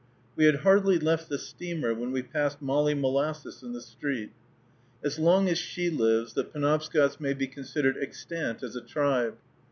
We 0.35 0.45
had 0.45 0.61
hardly 0.61 0.97
left 0.97 1.29
the 1.29 1.37
steamer, 1.37 1.93
when 1.93 2.11
we 2.11 2.23
passed 2.23 2.59
Molly 2.59 2.95
Molasses 2.95 3.61
in 3.61 3.71
the 3.73 3.81
street. 3.81 4.31
As 5.03 5.19
long 5.19 5.47
as 5.47 5.59
she 5.59 5.91
lives, 5.91 6.33
the 6.33 6.43
Penobscots 6.43 7.19
may 7.19 7.33
be 7.35 7.45
considered 7.45 7.97
extant 8.01 8.63
as 8.63 8.75
a 8.75 8.81
tribe. 8.81 9.35